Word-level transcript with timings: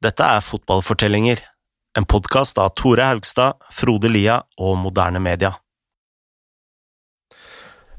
Dette 0.00 0.24
er 0.24 0.40
Fotballfortellinger, 0.40 1.42
en 1.98 2.06
podkast 2.08 2.56
av 2.58 2.70
Tore 2.72 3.04
Haugstad, 3.04 3.58
Frode 3.68 4.08
Lia 4.08 4.38
og 4.56 4.78
Moderne 4.80 5.20
Media. 5.20 5.50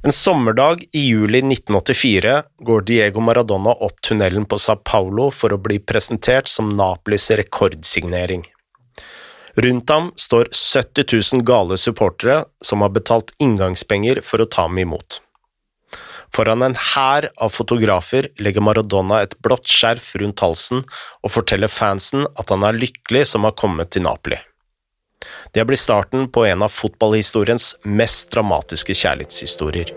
En 0.02 0.10
sommerdag 0.10 0.82
i 0.98 1.04
juli 1.12 1.44
1984 1.46 2.34
går 2.66 2.88
Diego 2.90 3.22
Maradona 3.22 3.76
opp 3.86 4.02
tunnelen 4.02 4.50
på 4.50 4.58
Sao 4.58 4.82
Paulo 4.82 5.28
for 5.30 5.54
å 5.54 5.62
bli 5.62 5.78
presentert 5.78 6.50
som 6.50 6.74
Napolis 6.74 7.30
rekordsignering. 7.38 8.48
Rundt 9.62 9.94
ham 9.94 10.10
står 10.18 10.50
70 10.50 11.06
000 11.36 11.46
gale 11.46 11.78
supportere 11.78 12.48
som 12.66 12.82
har 12.82 12.98
betalt 12.98 13.30
inngangspenger 13.38 14.26
for 14.26 14.42
å 14.42 14.50
ta 14.50 14.66
ham 14.66 14.82
imot. 14.82 15.22
Foran 16.36 16.64
en 16.64 16.78
hær 16.80 17.28
av 17.44 17.52
fotografer 17.52 18.30
legger 18.40 18.64
Maradona 18.64 19.20
et 19.26 19.36
blått 19.44 19.68
skjerf 19.68 20.14
rundt 20.22 20.44
halsen 20.44 20.86
og 21.22 21.34
forteller 21.34 21.72
fansen 21.72 22.24
at 22.40 22.54
han 22.54 22.64
er 22.68 22.80
lykkelig 22.80 23.26
som 23.34 23.48
har 23.48 23.58
kommet 23.60 23.92
til 23.92 24.08
Napoli. 24.08 24.40
Det 25.52 25.66
blir 25.68 25.78
starten 25.78 26.30
på 26.32 26.46
en 26.48 26.64
av 26.64 26.72
fotballhistoriens 26.72 27.74
mest 27.84 28.32
dramatiske 28.32 28.96
kjærlighetshistorier. 28.96 29.92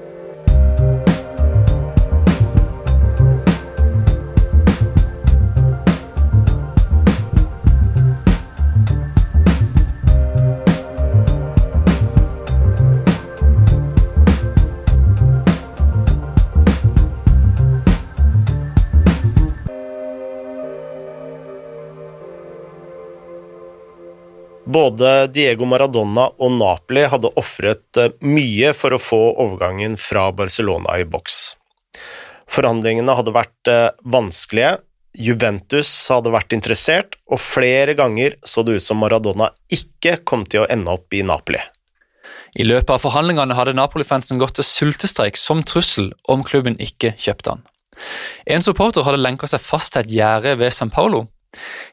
Både 24.74 25.26
Diego 25.30 25.68
Maradona 25.70 26.26
og 26.42 26.56
Napoli 26.56 27.04
hadde 27.06 27.30
ofret 27.38 28.00
eh, 28.00 28.14
mye 28.26 28.72
for 28.74 28.96
å 28.96 29.02
få 29.02 29.20
overgangen 29.44 29.94
fra 30.00 30.26
Barcelona 30.34 30.96
i 30.98 31.04
boks. 31.06 31.36
Forhandlingene 32.50 33.14
hadde 33.14 33.34
vært 33.36 33.70
eh, 33.70 33.92
vanskelige, 34.02 34.80
Juventus 35.14 35.90
hadde 36.10 36.32
vært 36.34 36.56
interessert, 36.56 37.14
og 37.30 37.38
flere 37.38 37.94
ganger 37.94 38.34
så 38.42 38.64
det 38.66 38.80
ut 38.80 38.82
som 38.82 38.98
Maradona 38.98 39.52
ikke 39.70 40.16
kom 40.26 40.42
til 40.42 40.64
å 40.64 40.70
ende 40.70 40.90
opp 40.90 41.14
i 41.14 41.22
Napoli. 41.22 41.60
I 42.58 42.66
løpet 42.66 42.90
av 42.96 43.02
forhandlingene 43.02 43.54
hadde 43.54 43.76
Napoli-fansen 43.78 44.40
gått 44.42 44.58
til 44.58 44.66
sultestreik 44.66 45.38
som 45.38 45.62
trussel 45.66 46.10
om 46.30 46.42
klubben 46.46 46.74
ikke 46.82 47.14
kjøpte 47.14 47.54
han. 47.54 47.62
En 48.50 48.62
supporter 48.62 49.06
hadde 49.06 49.22
lenka 49.22 49.46
seg 49.50 49.62
fast 49.62 49.94
til 49.94 50.02
et 50.02 50.12
gjerde 50.18 50.56
ved 50.58 50.74
San 50.74 50.90
Paulo, 50.90 51.28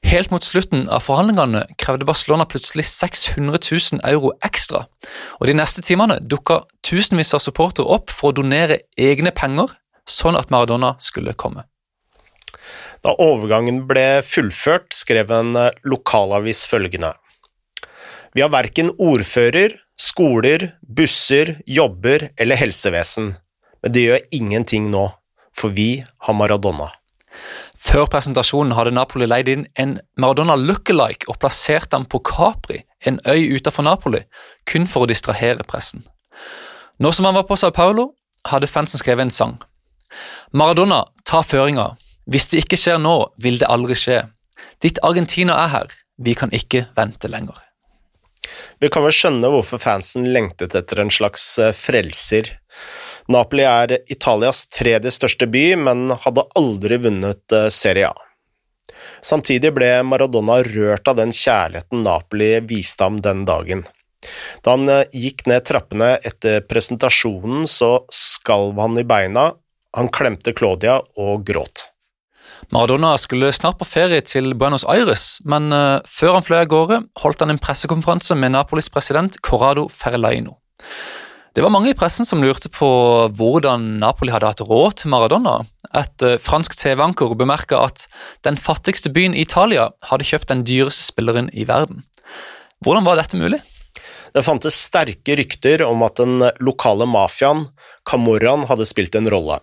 Helt 0.07 0.31
mot 0.33 0.43
slutten 0.43 0.87
av 0.89 1.03
forhandlingene 1.05 1.65
krevde 1.79 2.07
Barcelona 2.07 2.47
plutselig 2.49 2.87
600 2.89 3.59
000 3.61 4.01
euro 4.09 4.33
ekstra, 4.45 4.85
og 5.39 5.49
de 5.49 5.57
neste 5.57 5.83
timene 5.85 6.19
dukka 6.21 6.63
tusenvis 6.87 7.35
av 7.37 7.43
supportere 7.43 7.85
opp 7.85 8.13
for 8.13 8.31
å 8.31 8.39
donere 8.41 8.81
egne 8.97 9.33
penger, 9.35 9.73
sånn 10.09 10.39
at 10.39 10.49
Maradona 10.53 10.95
skulle 10.99 11.37
komme. 11.37 11.67
Da 13.01 13.15
overgangen 13.17 13.85
ble 13.89 14.21
fullført, 14.25 14.91
skrev 14.93 15.31
en 15.33 15.55
eh, 15.57 15.71
lokalavis 15.89 16.67
følgende. 16.69 17.15
Vi 18.37 18.43
har 18.43 18.51
verken 18.53 18.93
ordfører, 19.01 19.73
skoler, 19.99 20.69
busser, 20.81 21.57
jobber 21.65 22.29
eller 22.37 22.59
helsevesen, 22.61 23.33
men 23.81 23.95
det 23.95 24.05
gjør 24.05 24.27
ingenting 24.37 24.91
nå, 24.93 25.07
for 25.57 25.73
vi 25.75 26.03
har 26.27 26.37
Maradona. 26.37 26.91
Før 27.81 28.05
presentasjonen 28.13 28.75
hadde 28.77 28.93
Napoli 28.93 29.25
leid 29.25 29.49
inn 29.49 29.65
en 29.81 29.95
Maradona 30.21 30.53
lookalike 30.59 31.29
og 31.31 31.39
plassert 31.41 31.93
ham 31.95 32.05
på 32.05 32.21
Capri, 32.27 32.83
en 33.05 33.17
øy 33.25 33.57
utenfor 33.57 33.88
Napoli, 33.88 34.21
kun 34.69 34.85
for 34.88 35.05
å 35.05 35.09
distrahere 35.09 35.65
pressen. 35.67 36.05
Nå 37.01 37.09
som 37.15 37.25
han 37.25 37.38
var 37.39 37.47
på 37.49 37.57
Sao 37.57 37.73
Paulo, 37.73 38.11
hadde 38.45 38.69
fansen 38.69 39.01
skrevet 39.01 39.25
en 39.25 39.33
sang. 39.33 39.57
Maradona, 40.53 41.03
ta 41.25 41.41
føringa. 41.41 41.95
Hvis 42.29 42.51
det 42.51 42.61
ikke 42.63 42.78
skjer 42.78 43.01
nå, 43.01 43.16
vil 43.41 43.57
det 43.61 43.69
aldri 43.72 43.97
skje. 43.97 44.22
Ditt 44.83 45.01
Argentina 45.06 45.57
er 45.63 45.73
her. 45.73 45.97
Vi 46.22 46.35
kan 46.38 46.53
ikke 46.53 46.85
vente 46.97 47.29
lenger. 47.31 47.57
Vi 48.81 48.89
kan 48.94 49.06
vel 49.06 49.13
skjønne 49.16 49.50
hvorfor 49.53 49.81
fansen 49.81 50.27
lengtet 50.33 50.75
etter 50.77 51.01
en 51.01 51.13
slags 51.13 51.44
eh, 51.61 51.73
frelser. 51.73 52.50
Napoli 53.29 53.65
er 53.67 53.97
Italias 54.07 54.65
tredje 54.71 55.11
største 55.13 55.47
by, 55.51 55.65
men 55.77 56.09
hadde 56.23 56.47
aldri 56.57 56.97
vunnet 57.05 57.55
eh, 57.55 57.69
Serie 57.73 58.09
A. 58.09 58.27
Samtidig 59.21 59.73
ble 59.75 59.91
Maradona 60.07 60.61
rørt 60.65 61.07
av 61.07 61.19
den 61.19 61.33
kjærligheten 61.35 62.01
Napoli 62.05 62.55
viste 62.65 63.05
ham 63.05 63.19
den 63.21 63.45
dagen. 63.45 63.85
Da 64.65 64.75
han 64.75 64.89
eh, 64.89 65.05
gikk 65.13 65.45
ned 65.49 65.65
trappene 65.69 66.15
etter 66.25 66.61
presentasjonen, 66.65 67.67
så 67.69 68.01
skalv 68.13 68.81
han 68.81 68.97
i 69.01 69.05
beina, 69.07 69.51
han 69.97 70.11
klemte 70.13 70.53
Claudia 70.57 71.01
og 71.19 71.45
gråt. 71.47 71.88
Maradona 72.71 73.15
skulle 73.19 73.49
snart 73.51 73.79
på 73.81 73.88
ferie 73.89 74.21
til 74.23 74.53
Buenos 74.55 74.85
Aires, 74.88 75.41
men 75.43 75.73
uh, 75.73 75.99
før 76.07 76.38
han 76.38 76.45
fløy 76.45 76.59
av 76.61 76.69
gårde, 76.71 76.99
holdt 77.19 77.41
han 77.43 77.51
en 77.51 77.59
pressekonferanse 77.59 78.38
med 78.38 78.53
Napolis 78.53 78.88
president 78.93 79.35
Corrado 79.43 79.88
Ferlaino. 79.91 80.55
Det 81.51 81.59
var 81.59 81.72
mange 81.73 81.89
i 81.91 81.95
pressen 81.97 82.23
som 82.23 82.39
lurte 82.39 82.69
på 82.72 82.88
hvordan 83.35 83.97
Napoli 84.00 84.31
hadde 84.31 84.47
hatt 84.47 84.62
råd 84.63 85.01
til 85.01 85.12
Maradona. 85.12 85.57
Et 86.00 86.23
uh, 86.23 86.38
fransk 86.39 86.78
TV-anker 86.79 87.34
bemerka 87.35 87.81
at 87.89 88.06
den 88.47 88.56
fattigste 88.56 89.12
byen 89.12 89.35
i 89.35 89.44
Italia 89.44 89.89
hadde 90.07 90.29
kjøpt 90.29 90.47
den 90.53 90.63
dyreste 90.63 91.03
spilleren 91.09 91.50
i 91.51 91.66
verden. 91.67 92.06
Hvordan 92.79 93.03
var 93.03 93.19
dette 93.19 93.35
mulig? 93.35 93.59
Det 94.31 94.45
fantes 94.47 94.79
sterke 94.79 95.35
rykter 95.35 95.84
om 95.84 96.07
at 96.07 96.22
den 96.22 96.39
lokale 96.63 97.03
mafiaen, 97.09 97.66
Camorran, 98.07 98.63
hadde 98.72 98.88
spilt 98.88 99.19
en 99.19 99.28
rolle. 99.28 99.59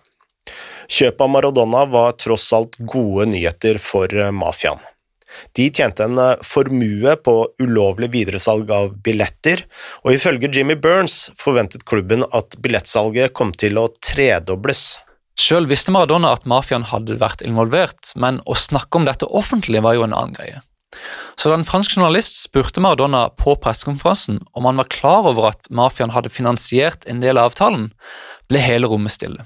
Kjøpet 0.89 1.25
av 1.25 1.33
Maradona 1.33 1.87
var 1.89 2.13
tross 2.21 2.45
alt 2.53 2.77
gode 2.77 3.31
nyheter 3.33 3.81
for 3.81 4.13
eh, 4.13 4.29
mafiaen. 4.29 4.77
De 5.57 5.67
tjente 5.69 6.05
en 6.05 6.17
eh, 6.21 6.45
formue 6.45 7.15
på 7.25 7.35
ulovlig 7.61 8.11
videresalg 8.15 8.71
av 8.73 8.93
billetter, 9.05 9.65
og 10.03 10.15
ifølge 10.15 10.51
Jimmy 10.53 10.77
Burns 10.79 11.29
forventet 11.39 11.85
klubben 11.89 12.25
at 12.35 12.57
billettsalget 12.63 13.35
kom 13.37 13.53
til 13.53 13.79
å 13.81 13.89
tredobles. 14.03 14.97
Sjøl 15.39 15.69
visste 15.69 15.93
Maradona 15.95 16.33
at 16.35 16.47
mafiaen 16.49 16.89
hadde 16.89 17.19
vært 17.21 17.45
involvert, 17.47 18.11
men 18.19 18.41
å 18.43 18.57
snakke 18.59 18.99
om 18.99 19.05
dette 19.07 19.29
offentlig 19.29 19.83
var 19.85 19.95
jo 19.95 20.03
en 20.07 20.15
annen 20.15 20.35
greie. 20.35 20.63
Så 21.39 21.47
da 21.47 21.55
en 21.55 21.67
fransk 21.67 21.93
journalist 21.95 22.41
spurte 22.41 22.81
Maradona 22.83 23.27
på 23.39 23.53
pressekonferansen 23.61 24.41
om 24.57 24.67
han 24.67 24.81
var 24.81 24.89
klar 24.91 25.29
over 25.29 25.51
at 25.51 25.69
mafiaen 25.71 26.11
hadde 26.11 26.33
finansiert 26.33 27.05
en 27.07 27.21
del 27.23 27.39
av 27.39 27.53
avtalen, 27.53 27.91
ble 28.51 28.63
hele 28.63 28.89
rommet 28.91 29.15
stille. 29.15 29.45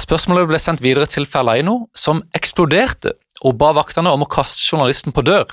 Spørsmålet 0.00 0.48
ble 0.50 0.60
sendt 0.60 0.82
videre 0.84 1.08
til 1.08 1.26
Ferlaino, 1.28 1.86
som 1.96 2.22
eksploderte 2.36 3.14
og 3.44 3.58
ba 3.60 3.72
vaktene 3.76 4.12
om 4.12 4.24
å 4.24 4.30
kaste 4.30 4.62
journalisten 4.64 5.14
på 5.16 5.24
dør. 5.26 5.50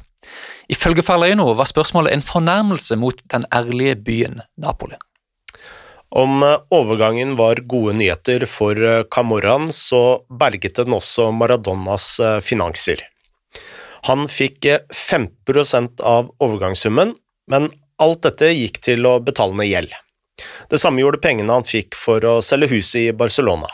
Ifølge 0.71 1.05
Ferleino 1.05 1.47
var 1.55 1.69
spørsmålet 1.69 2.13
en 2.13 2.25
fornærmelse 2.25 2.97
mot 2.99 3.21
den 3.31 3.45
ærlige 3.55 3.95
byen 4.03 4.41
Napoli. 4.59 4.97
Om 6.09 6.43
eh, 6.43 6.57
overgangen 6.71 7.35
var 7.35 7.59
gode 7.67 7.97
nyheter 7.99 8.45
for 8.47 8.79
eh, 8.79 9.03
Camorran, 9.11 9.71
så 9.75 10.23
berget 10.27 10.79
den 10.79 10.95
også 10.95 11.31
Maradonas 11.35 12.19
eh, 12.19 12.39
finanser. 12.39 13.03
Han 14.07 14.27
fikk 14.31 14.69
15% 14.93 16.03
av 16.05 16.29
overgangssummen, 16.39 17.15
men 17.51 17.71
alt 17.99 18.23
dette 18.23 18.53
gikk 18.53 18.79
til 18.85 19.07
å 19.09 19.17
betale 19.19 19.57
ned 19.57 19.67
gjeld. 19.67 19.95
Det 20.69 20.79
samme 20.79 21.01
gjorde 21.01 21.19
pengene 21.23 21.57
han 21.57 21.67
fikk 21.67 21.97
for 21.97 22.23
å 22.23 22.37
selge 22.45 22.69
huset 22.71 23.01
i 23.01 23.15
Barcelona. 23.17 23.67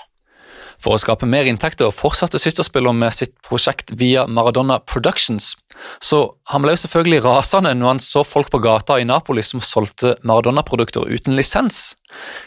For 0.83 0.97
å 0.97 0.99
skape 0.99 1.27
mer 1.29 1.47
inntekter 1.47 1.93
fortsatte 1.95 2.41
Systerspiller 2.41 2.95
med 2.95 3.15
sitt 3.15 3.33
prosjekt 3.45 3.93
via 3.99 4.25
Maradona 4.27 4.81
Productions, 4.83 5.53
så 6.03 6.25
han 6.51 6.63
ble 6.63 6.73
jo 6.75 6.81
selvfølgelig 6.83 7.23
rasende 7.23 7.71
når 7.77 7.93
han 7.93 8.01
så 8.03 8.23
folk 8.27 8.51
på 8.51 8.59
gata 8.63 8.99
i 8.99 9.07
Napoli 9.07 9.43
som 9.45 9.63
solgte 9.63 10.17
Maradona-produkter 10.27 11.07
uten 11.07 11.37
lisens. 11.39 11.95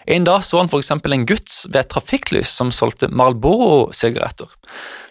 En 0.06 0.26
dag 0.28 0.44
så 0.46 0.60
han 0.60 0.70
f.eks. 0.70 0.92
en 0.92 1.26
gutt 1.26 1.54
ved 1.70 1.80
et 1.80 1.90
trafikklys 1.90 2.52
som 2.60 2.70
solgte 2.74 3.08
Marlboro-sigaretter. 3.08 4.52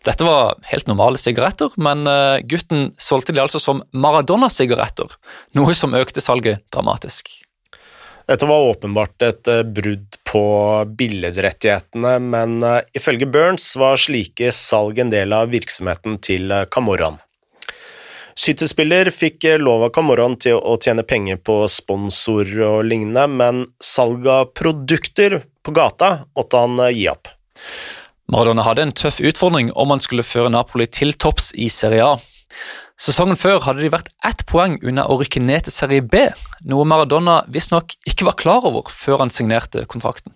Dette 0.06 0.28
var 0.28 0.56
helt 0.70 0.88
normale 0.88 1.20
sigaretter, 1.20 1.74
men 1.82 2.06
eh, 2.08 2.44
gutten 2.46 2.92
solgte 3.02 3.34
de 3.34 3.42
altså 3.42 3.60
som 3.60 3.82
Maradona-sigaretter, 3.92 5.18
noe 5.58 5.76
som 5.76 5.98
økte 5.98 6.24
salget 6.24 6.62
dramatisk. 6.72 7.34
Dette 8.26 8.46
var 8.46 8.62
åpenbart 8.72 9.22
et 9.22 9.48
eh, 9.48 9.62
brudd 9.64 10.18
på 10.26 10.46
billedrettighetene, 10.98 12.16
men 12.20 12.64
eh, 12.66 12.82
ifølge 12.98 13.28
Burns 13.30 13.76
var 13.78 14.02
slike 14.02 14.50
salg 14.56 15.00
en 15.00 15.14
del 15.14 15.34
av 15.36 15.52
virksomheten 15.54 16.18
til 16.26 16.50
eh, 16.50 16.66
Camorran. 16.74 17.20
Skytterspiller 18.36 19.14
fikk 19.16 19.46
lov 19.62 19.86
av 19.86 19.94
Camorran 19.96 20.36
til 20.42 20.58
å 20.58 20.74
tjene 20.82 21.06
penger 21.08 21.38
på 21.38 21.62
sponsorer 21.72 22.66
og 22.66 22.90
lignende, 22.90 23.30
men 23.32 23.62
salg 23.80 24.26
av 24.28 24.50
produkter 24.58 25.38
på 25.64 25.76
gata 25.78 26.26
måtte 26.36 26.66
han 26.66 26.82
gi 26.92 27.06
opp. 27.14 27.30
Maradona 28.34 28.66
hadde 28.66 28.90
en 28.90 28.98
tøff 28.98 29.22
utfordring 29.22 29.70
om 29.78 29.94
han 29.94 30.04
skulle 30.04 30.26
føre 30.26 30.52
Napoli 30.52 30.90
til 30.90 31.14
topps 31.14 31.54
i 31.56 31.70
Serie 31.72 32.10
A. 32.10 32.18
Sesongen 32.96 33.36
før 33.36 33.60
hadde 33.66 33.84
de 33.84 33.92
vært 33.92 34.12
ett 34.24 34.46
poeng 34.48 34.78
unna 34.80 35.04
å 35.12 35.18
rykke 35.20 35.42
ned 35.44 35.66
til 35.68 35.76
Serie 35.76 36.04
B, 36.04 36.30
noe 36.64 36.88
Maradona 36.88 37.42
visstnok 37.52 37.98
ikke 38.08 38.28
var 38.30 38.38
klar 38.40 38.68
over 38.68 38.88
før 38.94 39.26
han 39.26 39.34
signerte 39.34 39.84
kontrakten. 39.92 40.36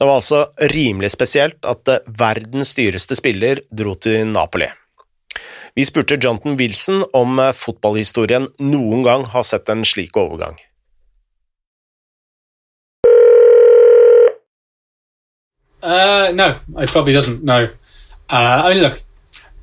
Det 0.00 0.06
var 0.08 0.16
altså 0.16 0.46
rimelig 0.72 1.12
spesielt 1.12 1.66
at 1.68 1.88
eh, 1.92 2.02
verdens 2.18 2.72
dyreste 2.74 3.18
spiller 3.18 3.60
dro 3.70 3.92
til 4.00 4.24
Napoli. 4.32 4.70
Vi 5.76 5.84
spurte 5.84 6.16
Jonathan 6.16 6.56
Wilson 6.56 7.04
om 7.14 7.38
eh, 7.38 7.52
fotballhistorien 7.54 8.48
noen 8.64 9.04
gang 9.04 9.26
har 9.34 9.44
sett 9.46 9.68
en 9.68 9.84
slik 9.84 10.16
overgang. 10.16 10.56
Uh, 15.82 16.32
no, 16.34 16.54
it 16.82 16.90
probably 16.90 17.14
doesn't. 17.14 17.42
No, 17.42 17.68
uh, 18.28 18.62
I 18.64 18.74
mean, 18.74 18.82
look, 18.82 19.00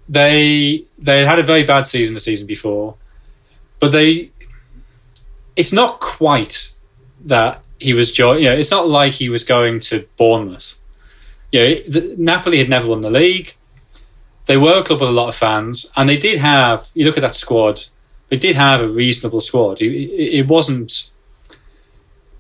they 0.10 0.86
they 0.98 1.26
had 1.26 1.40
a 1.40 1.44
very 1.44 1.64
bad 1.64 1.88
season 1.88 2.14
the 2.14 2.20
season 2.20 2.48
before, 2.48 2.96
but 3.80 3.92
they 3.92 4.32
it's 5.56 5.74
not 5.74 6.00
quite 6.00 6.74
that 7.26 7.64
he 7.80 7.94
was 7.94 8.12
joy. 8.12 8.38
You 8.38 8.50
know, 8.50 8.56
it's 8.56 8.72
not 8.72 8.88
like 8.88 9.14
he 9.14 9.30
was 9.30 9.44
going 9.44 9.80
to 9.82 10.08
Bournemouth. 10.18 10.80
You 11.52 11.60
know, 11.60 11.76
the, 11.88 12.16
Napoli 12.18 12.60
had 12.60 12.70
never 12.70 12.88
won 12.88 13.02
the 13.02 13.10
league. 13.10 13.56
They 14.46 14.58
were 14.58 14.80
a 14.80 14.84
club 14.84 15.02
with 15.02 15.10
a 15.10 15.14
lot 15.14 15.30
of 15.30 15.36
fans, 15.36 15.92
and 15.98 16.08
they 16.08 16.18
did 16.18 16.40
have. 16.40 16.90
You 16.94 17.06
look 17.06 17.18
at 17.18 17.22
that 17.22 17.36
squad; 17.36 17.84
they 18.30 18.38
did 18.38 18.56
have 18.56 18.82
a 18.82 18.88
reasonable 18.88 19.42
squad. 19.42 19.82
It, 19.82 19.94
it 19.94 20.48
wasn't. 20.48 21.12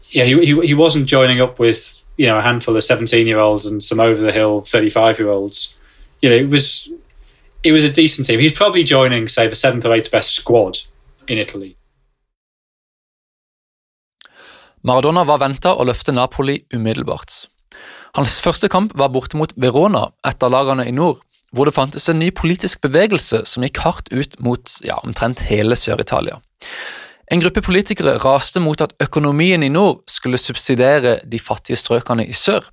Yeah, 0.09 0.23
he, 0.23 0.45
he 0.45 0.67
he 0.67 0.73
wasn't 0.73 1.07
joining 1.07 1.41
up 1.41 1.59
with 1.59 2.05
you 2.15 2.27
know 2.27 2.37
a 2.37 2.41
handful 2.41 2.77
of 2.77 2.83
seventeen-year-olds 2.83 3.65
and 3.65 3.83
some 3.83 3.99
over-the-hill 3.99 4.61
thirty-five-year-olds. 4.61 5.75
You 6.21 6.29
know, 6.29 6.35
it 6.37 6.49
was 6.49 6.91
it 7.67 7.73
was 7.73 7.83
a 7.83 7.91
decent 7.91 8.27
team. 8.27 8.39
He's 8.39 8.53
probably 8.53 8.83
joining, 8.83 9.27
say, 9.27 9.47
the 9.47 9.55
seventh 9.55 9.85
or 9.85 9.93
eighth 9.93 10.11
best 10.11 10.35
squad 10.35 10.79
in 11.27 11.37
Italy. 11.37 11.75
Maradona 14.83 15.25
var 15.27 15.41
venta 15.41 15.73
å 15.75 15.83
løfte 15.83 16.13
Napoli 16.15 16.61
umiddelbart. 16.71 17.49
Hans 18.15 18.37
første 18.39 18.69
kamp 18.71 18.93
var 18.95 19.11
borte 19.11 19.35
mot 19.35 19.51
Verona, 19.59 20.05
et 20.23 20.43
av 20.43 20.53
lagene 20.53 20.85
i 20.87 20.95
nord, 20.95 21.19
hvor 21.51 21.67
det 21.67 21.75
fantes 21.75 22.07
en 22.07 22.21
ny 22.21 22.29
politisk 22.31 22.85
bevegelse 22.85 23.43
som 23.49 23.65
gikk 23.67 23.83
hardt 23.83 24.13
ut 24.15 24.39
mot 24.39 24.77
ja, 24.87 25.01
omtrent 25.03 25.43
hele 25.49 25.75
Sør-Italia. 25.75 26.39
En 27.27 27.43
gruppe 27.43 27.59
politikere 27.65 28.15
raste 28.23 28.63
mot 28.63 28.79
at 28.79 28.95
økonomien 29.03 29.63
i 29.63 29.73
nord 29.73 30.05
skulle 30.07 30.39
subsidiere 30.39 31.17
de 31.27 31.43
fattige 31.43 31.79
strøkene 31.83 32.23
i 32.23 32.35
sør. 32.35 32.63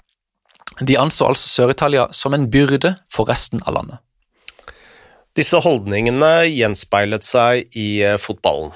De 0.79 0.99
anså 0.99 1.27
altså 1.27 1.51
Sør-Italia 1.51 2.07
som 2.15 2.35
en 2.35 2.47
byrde 2.51 2.95
for 3.11 3.27
resten 3.27 3.65
av 3.67 3.75
landet. 3.81 4.04
Disse 5.35 5.59
holdningene 5.59 6.47
gjenspeilet 6.47 7.27
seg 7.27 7.75
i 7.75 7.89
eh, 8.07 8.19
fotballen. 8.23 8.71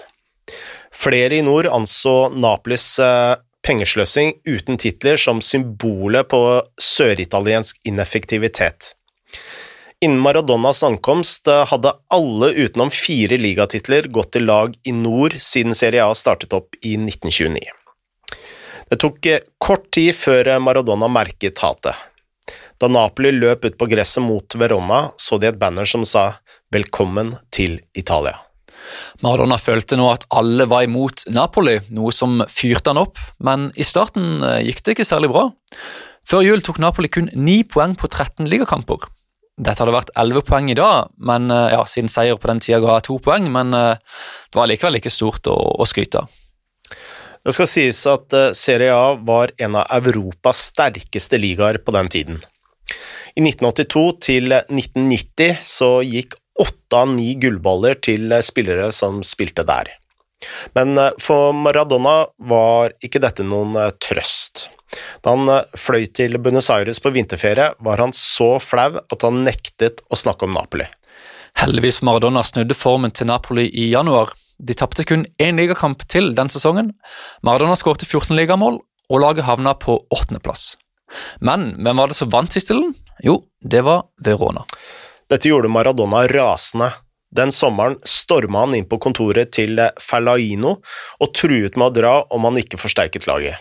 Flere 0.90 1.38
i 1.38 1.44
nord 1.46 1.68
anså 1.70 2.32
Napolis 2.34 2.96
eh, 2.98 3.36
pengesløsing 3.62 4.34
uten 4.48 4.80
titler 4.80 5.20
som 5.20 5.42
symbolet 5.44 6.26
på 6.32 6.40
søritaliensk 6.82 7.78
ineffektivitet. 7.86 8.92
Innen 10.02 10.18
Maradonas 10.22 10.82
ankomst 10.86 11.46
eh, 11.46 11.62
hadde 11.70 11.94
alle 12.10 12.50
utenom 12.58 12.90
fire 12.90 13.38
ligatitler 13.38 14.10
gått 14.10 14.34
til 14.34 14.50
lag 14.50 14.74
i 14.82 14.96
nord 14.98 15.38
siden 15.38 15.78
Serie 15.78 16.02
A 16.02 16.10
startet 16.18 16.58
opp 16.58 16.74
i 16.82 16.96
1929. 16.98 17.62
Det 18.88 18.98
tok 18.98 19.26
kort 19.62 19.90
tid 19.94 20.10
før 20.16 20.56
Maradona 20.64 21.06
merket 21.12 21.60
hatet. 21.62 21.94
Da 22.78 22.86
Napoli 22.86 23.32
løp 23.34 23.64
ut 23.66 23.78
på 23.78 23.88
gresset 23.90 24.22
mot 24.22 24.54
Verona, 24.54 25.08
så 25.18 25.38
de 25.38 25.48
et 25.50 25.58
banner 25.58 25.84
som 25.84 26.04
sa 26.04 26.38
'Velkommen 26.70 27.34
til 27.50 27.80
Italia'. 27.96 28.38
Maradona 29.22 29.58
følte 29.58 29.96
nå 29.98 30.06
at 30.12 30.24
alle 30.30 30.66
var 30.70 30.84
imot 30.86 31.26
Napoli, 31.34 31.78
noe 31.90 32.12
som 32.14 32.38
fyrte 32.48 32.92
han 32.92 33.00
opp, 33.00 33.18
men 33.40 33.70
i 33.76 33.86
starten 33.86 34.42
eh, 34.44 34.62
gikk 34.68 34.82
det 34.84 34.94
ikke 34.96 35.08
særlig 35.08 35.30
bra. 35.32 35.48
Før 36.28 36.44
jul 36.44 36.62
tok 36.62 36.78
Napoli 36.78 37.08
kun 37.08 37.30
9 37.34 37.64
poeng 37.72 37.96
på 37.98 38.08
13 38.08 38.46
ligakamper. 38.46 39.08
Dette 39.58 39.82
hadde 39.82 39.96
vært 39.96 40.12
11 40.14 40.44
poeng 40.46 40.70
i 40.70 40.78
dag, 40.78 41.10
men, 41.18 41.50
eh, 41.50 41.72
ja, 41.74 41.82
siden 41.84 42.08
seier 42.08 42.38
på 42.38 42.46
den 42.46 42.60
tida 42.60 42.78
ga 42.84 43.00
to 43.00 43.18
poeng, 43.18 43.50
men 43.50 43.74
eh, 43.74 43.96
det 44.52 44.60
var 44.60 44.70
likevel 44.70 45.00
ikke 45.00 45.10
stort 45.10 45.50
å, 45.50 45.56
å 45.56 45.88
skryte 45.88 46.22
av. 46.22 46.30
Det 47.44 47.54
skal 47.54 47.68
sies 47.70 47.98
at 48.10 48.34
Serie 48.58 48.92
A 48.92 49.14
var 49.14 49.50
en 49.58 49.78
av 49.78 50.06
Europas 50.06 50.68
sterkeste 50.70 51.38
ligaer 51.40 51.78
på 51.80 51.94
den 51.96 52.10
tiden. 52.12 52.40
I 53.38 53.44
1982 53.44 54.04
til 54.24 54.50
1990 54.50 55.62
så 55.62 55.92
gikk 56.02 56.34
åtte 56.58 56.98
av 56.98 57.12
ni 57.12 57.36
gullballer 57.38 57.94
til 58.02 58.34
spillere 58.42 58.90
som 58.94 59.22
spilte 59.22 59.62
der. 59.68 59.92
Men 60.74 60.98
eh, 60.98 61.14
for 61.22 61.54
Maradona 61.54 62.26
var 62.50 62.94
ikke 63.04 63.22
dette 63.22 63.46
noen 63.46 63.76
eh, 63.78 63.94
trøst. 64.02 64.68
Da 65.22 65.34
han 65.34 65.50
eh, 65.52 65.78
fløy 65.78 66.06
til 66.14 66.38
Buenos 66.42 66.70
Aires 66.74 67.02
på 67.02 67.12
vinterferie, 67.14 67.72
var 67.78 68.02
han 68.02 68.14
så 68.16 68.56
flau 68.62 69.00
at 69.00 69.26
han 69.26 69.44
nektet 69.46 70.02
å 70.10 70.18
snakke 70.18 70.48
om 70.48 70.54
Napoli. 70.56 70.86
Heldigvis 71.58 72.00
for 72.00 72.10
Maradona 72.10 72.44
snudde 72.46 72.76
formen 72.78 73.14
til 73.14 73.30
Napoli 73.30 73.66
i 73.70 73.88
januar. 73.92 74.34
De 74.58 74.74
tapte 74.78 75.06
kun 75.06 75.24
én 75.42 75.58
ligakamp 75.58 76.04
til 76.10 76.32
den 76.38 76.50
sesongen. 76.50 76.92
Maradona 77.46 77.78
skårte 77.78 78.06
14 78.06 78.34
ligamål, 78.38 78.82
og 79.08 79.22
laget 79.22 79.46
havna 79.46 79.72
på 79.78 79.96
åttendeplass. 80.12 80.74
Men 81.40 81.70
hvem 81.78 82.00
var 82.02 82.10
det 82.10 82.18
som 82.18 82.30
vant 82.32 82.50
tittelen? 82.52 82.94
Jo, 83.24 83.40
det 83.60 83.82
var 83.86 84.06
Verona. 84.24 84.64
Dette 85.28 85.50
gjorde 85.50 85.70
Maradona 85.72 86.24
rasende. 86.30 86.90
Den 87.28 87.52
sommeren 87.52 87.98
storma 88.08 88.64
han 88.64 88.76
inn 88.78 88.86
på 88.88 88.96
kontoret 89.04 89.50
til 89.52 89.76
Fellaino 90.00 90.78
og 91.20 91.32
truet 91.36 91.76
med 91.76 91.90
å 91.90 91.92
dra 91.92 92.12
om 92.32 92.46
han 92.48 92.56
ikke 92.60 92.80
forsterket 92.80 93.28
laget. 93.28 93.58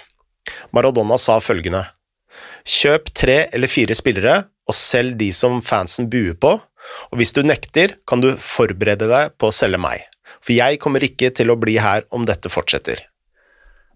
Maradona 0.72 1.18
sa 1.20 1.42
følgende 1.44 1.84
Kjøp 2.68 3.12
tre 3.16 3.38
eller 3.56 3.72
fire 3.72 3.96
spillere 3.96 4.38
og 4.68 4.76
selg 4.76 5.18
de 5.20 5.30
som 5.36 5.62
fansen 5.64 6.10
buer 6.12 6.36
på, 6.40 6.54
og 7.12 7.20
hvis 7.20 7.34
du 7.36 7.42
nekter, 7.44 7.96
kan 8.08 8.24
du 8.24 8.34
forberede 8.40 9.08
deg 9.08 9.36
på 9.40 9.50
å 9.50 9.56
selge 9.56 9.80
meg, 9.80 10.04
for 10.44 10.56
jeg 10.56 10.80
kommer 10.84 11.04
ikke 11.04 11.32
til 11.36 11.52
å 11.52 11.60
bli 11.60 11.78
her 11.80 12.04
om 12.12 12.28
dette 12.28 12.52
fortsetter. 12.52 13.00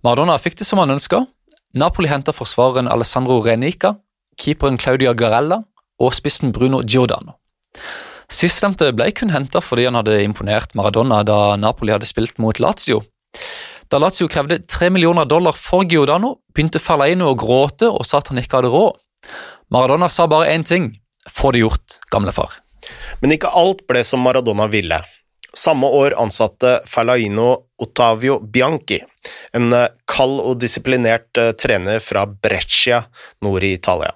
Maradona 0.04 0.38
fikk 0.42 0.58
det 0.62 0.68
som 0.68 0.80
han 0.82 0.96
ønska. 0.96 1.26
Napoli 1.74 2.10
henter 2.12 2.36
forsvareren 2.36 2.90
Alessandro 2.92 3.40
Renica, 3.40 3.96
keeperen 4.36 4.78
Claudia 4.78 5.14
Garella 5.14 5.62
og 6.02 6.14
spissen 6.14 6.52
Bruno 6.52 6.82
Giordano. 6.84 7.38
Sistnevnte 8.32 8.90
ble 8.96 9.08
kun 9.16 9.32
henta 9.32 9.62
fordi 9.64 9.86
han 9.88 9.96
hadde 10.00 10.18
imponert 10.24 10.76
Maradona 10.76 11.22
da 11.28 11.56
Napoli 11.60 11.94
hadde 11.96 12.10
spilt 12.10 12.40
mot 12.44 12.60
Lazio. 12.60 13.02
Da 13.92 14.00
Lazio 14.00 14.28
krevde 14.32 14.60
tre 14.68 14.90
millioner 14.92 15.28
dollar 15.28 15.56
for 15.56 15.88
Giordano, 15.88 16.38
begynte 16.52 16.80
Ferleino 16.80 17.32
å 17.32 17.38
gråte 17.40 17.88
og 17.88 18.04
sa 18.08 18.20
at 18.20 18.32
han 18.32 18.40
ikke 18.44 18.60
hadde 18.60 18.72
råd. 18.72 19.00
Maradona 19.72 20.10
sa 20.12 20.28
bare 20.28 20.52
én 20.52 20.68
ting– 20.68 20.92
få 21.32 21.54
det 21.56 21.64
gjort, 21.64 22.00
gamlefar. 22.12 22.56
Men 23.22 23.36
ikke 23.36 23.52
alt 23.56 23.86
ble 23.88 24.04
som 24.04 24.24
Maradona 24.26 24.68
ville. 24.72 25.00
Samme 25.54 25.88
år 25.88 26.16
ansatte 26.16 26.80
Ferlaino 26.88 27.58
Ottavio 27.82 28.40
Bianchi, 28.40 29.02
en 29.52 29.74
kald 30.08 30.40
og 30.40 30.62
disiplinert 30.64 31.38
eh, 31.38 31.52
trener 31.60 32.00
fra 32.00 32.24
Breccia 32.30 33.04
nord 33.44 33.66
i 33.68 33.74
Italia. 33.76 34.14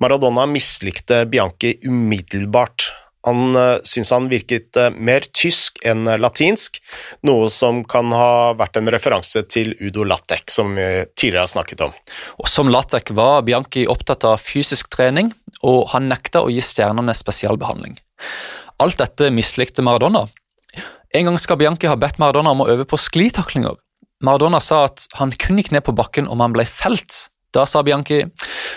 Maradona 0.00 0.46
mislikte 0.46 1.26
Bianchi 1.26 1.74
umiddelbart. 1.84 2.92
Han 3.26 3.56
uh, 3.56 3.76
syntes 3.84 4.10
han 4.14 4.30
virket 4.30 4.78
mer 4.96 5.26
tysk 5.36 5.76
enn 5.84 6.08
latinsk, 6.22 6.78
noe 7.28 7.50
som 7.52 7.82
kan 7.84 8.14
ha 8.16 8.54
vært 8.56 8.78
en 8.80 8.88
referanse 8.88 9.42
til 9.52 9.74
Udo 9.76 10.06
Lattek, 10.08 10.46
som 10.48 10.72
vi 10.72 10.86
tidligere 11.12 11.44
har 11.44 11.52
snakket 11.52 11.84
om. 11.84 11.92
Og 12.40 12.48
Som 12.48 12.72
Lattek 12.72 13.12
var 13.12 13.42
Bianchi 13.44 13.84
opptatt 13.92 14.24
av 14.24 14.40
fysisk 14.40 14.88
trening, 14.94 15.34
og 15.60 15.90
han 15.92 16.08
nekta 16.08 16.46
å 16.46 16.48
gi 16.48 16.64
stjernene 16.64 17.12
spesialbehandling. 17.12 17.98
Alt 18.80 19.00
dette 19.00 19.28
mislikte 19.34 19.84
Maradona. 19.84 20.24
En 21.12 21.26
gang 21.26 21.36
skal 21.42 21.58
Bianchi 21.60 21.88
ha 21.90 21.98
bedt 22.00 22.20
Maradona 22.22 22.54
om 22.54 22.62
å 22.64 22.68
øve 22.72 22.86
på 22.88 22.96
sklitaklinger. 23.00 23.76
Maradona 24.24 24.60
sa 24.64 24.86
at 24.86 25.04
han 25.18 25.32
kun 25.36 25.58
gikk 25.60 25.72
ned 25.74 25.84
på 25.84 25.94
bakken 25.96 26.28
om 26.30 26.40
han 26.40 26.54
ble 26.54 26.64
felt, 26.68 27.26
da 27.52 27.66
sa 27.66 27.82
Bianchi 27.82 28.22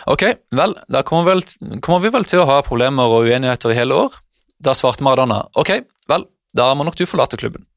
ok, 0.10 0.24
vel, 0.56 0.74
da 0.90 1.04
kommer, 1.06 1.30
vel, 1.30 1.44
kommer, 1.84 2.02
vi 2.04 2.12
vel 2.16 2.26
til 2.28 2.42
å 2.42 2.48
ha 2.50 2.64
problemer 2.66 3.12
og 3.12 3.30
uenigheter 3.30 3.72
i 3.72 3.78
hele 3.78 4.00
år. 4.08 4.18
Da 4.64 4.74
svarte 4.76 5.06
Maradona 5.06 5.44
ok, 5.60 5.76
vel, 6.10 6.26
da 6.58 6.72
må 6.76 6.88
nok 6.88 6.98
du 7.00 7.06
forlate 7.08 7.40
klubben. 7.40 7.68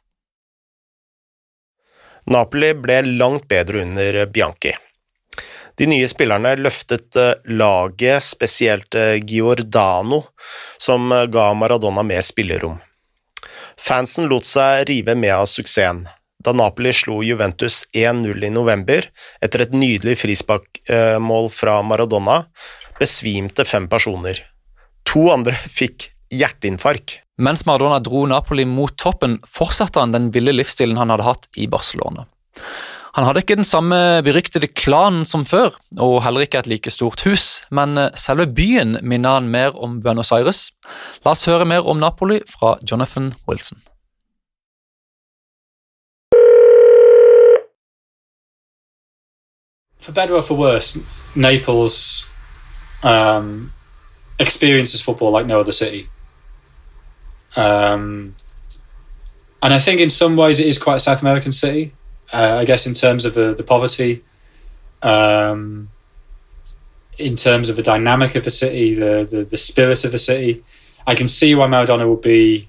Napoli 2.26 2.72
ble 2.74 3.02
langt 3.20 3.46
bedre 3.50 3.84
under 3.84 4.24
Bianchi. 4.26 4.72
De 5.76 5.86
nye 5.86 6.08
spillerne 6.08 6.54
løftet 6.56 7.16
eh, 7.20 7.32
laget, 7.52 8.24
spesielt 8.24 8.96
eh, 8.96 9.18
Giordano, 9.20 10.22
som 10.78 11.12
eh, 11.12 11.26
ga 11.28 11.50
Maradona 11.54 12.04
mer 12.06 12.24
spillerom. 12.24 12.78
Fansen 13.76 14.30
lot 14.30 14.48
seg 14.48 14.86
rive 14.88 15.14
med 15.14 15.34
av 15.36 15.44
suksessen 15.52 16.06
da 16.46 16.52
Napoli 16.52 16.92
slo 16.94 17.22
Juventus 17.26 17.84
1-0 17.92 18.44
i 18.46 18.50
november 18.54 19.08
etter 19.42 19.64
et 19.64 19.72
nydelig 19.74 20.14
frisparkmål 20.20 21.48
fra 21.50 21.80
Maradona, 21.82 22.44
besvimte 23.00 23.66
fem 23.66 23.88
personer. 23.90 24.38
To 25.10 25.26
andre 25.34 25.58
fikk 25.78 26.10
hjerteinfarkt. 26.30 27.20
Mens 27.42 27.66
Maradona 27.66 27.98
dro 28.00 28.24
Napoli 28.30 28.64
mot 28.64 28.94
toppen, 28.96 29.40
fortsatte 29.44 30.00
han 30.00 30.14
den 30.14 30.30
ville 30.32 30.54
livsstilen 30.54 30.96
han 30.96 31.12
hadde 31.12 31.26
hatt 31.26 31.50
i 31.58 31.66
Barcelona. 31.68 32.24
Han 33.16 33.24
hadde 33.24 33.40
ikke 33.40 33.56
den 33.56 33.64
samme 33.64 33.96
beryktede 34.24 34.68
klanen 34.68 35.24
som 35.24 35.46
før, 35.48 35.70
og 35.98 36.18
heller 36.24 36.44
ikke 36.44 36.58
et 36.58 36.66
like 36.68 36.90
stort 36.92 37.22
hus, 37.24 37.62
men 37.72 37.96
eh, 37.96 38.10
selve 38.12 38.44
byen 38.46 38.98
minner 39.00 39.38
han 39.38 39.48
mer 39.48 39.72
om 39.72 40.02
Buenos 40.04 40.32
Aires. 40.36 40.66
La 41.24 41.32
oss 41.32 41.46
høre 41.48 41.64
mer 41.64 41.88
om 41.88 41.96
Napoli 41.96 42.42
fra 42.44 42.74
Jonathan 42.84 43.32
Wilson. 43.48 43.80
For 49.98 50.12
better 50.12 50.36
or 50.36 50.42
for 50.42 50.54
worse, 50.54 51.00
Naples 51.34 52.26
um, 53.02 53.72
experiences 54.38 55.02
football 55.02 55.32
like 55.32 55.46
no 55.46 55.60
other 55.60 55.72
city. 55.72 56.08
Um, 57.56 58.34
and 59.62 59.72
I 59.72 59.80
think 59.80 60.00
in 60.00 60.10
some 60.10 60.36
ways 60.36 60.60
it 60.60 60.66
is 60.66 60.78
quite 60.78 60.96
a 60.96 61.00
South 61.00 61.22
American 61.22 61.52
city. 61.54 61.94
Uh, 62.32 62.56
I 62.60 62.64
guess 62.64 62.86
in 62.86 62.94
terms 62.94 63.24
of 63.24 63.34
the, 63.34 63.54
the 63.54 63.62
poverty, 63.62 64.24
um, 65.02 65.88
in 67.18 67.36
terms 67.36 67.68
of 67.68 67.76
the 67.76 67.82
dynamic 67.82 68.34
of 68.34 68.44
the 68.44 68.50
city, 68.50 68.94
the, 68.94 69.26
the, 69.30 69.44
the 69.44 69.56
spirit 69.56 70.04
of 70.04 70.12
the 70.12 70.18
city, 70.18 70.64
I 71.06 71.14
can 71.14 71.28
see 71.28 71.54
why 71.54 71.66
Maradona 71.66 72.08
would 72.08 72.22
be 72.22 72.68